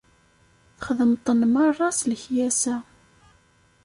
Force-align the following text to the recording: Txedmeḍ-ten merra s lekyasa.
Txedmeḍ-ten 0.79 1.41
merra 1.53 1.87
s 1.99 2.01
lekyasa. 2.09 2.75